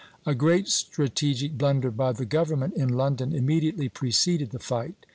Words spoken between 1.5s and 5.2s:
blunder by the government in London immediately preceded the fight.